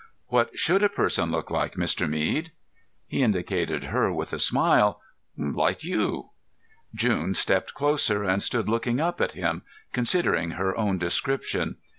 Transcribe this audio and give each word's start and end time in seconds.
"What 0.29 0.57
should 0.57 0.81
a 0.81 0.89
person 0.89 1.29
look 1.29 1.51
like, 1.51 1.75
Mr. 1.75 2.09
Mead?" 2.09 2.51
He 3.05 3.21
indicated 3.21 3.83
her 3.83 4.11
with 4.11 4.33
a 4.33 4.39
smile. 4.39 4.99
"Like 5.37 5.83
you." 5.83 6.31
June 6.95 7.35
stepped 7.35 7.75
closer 7.75 8.23
and 8.23 8.41
stood 8.41 8.67
looking 8.67 8.99
up 8.99 9.21
at 9.21 9.33
him, 9.33 9.61
considering 9.93 10.53
her 10.57 10.75
own 10.75 10.97
description. 10.97 11.77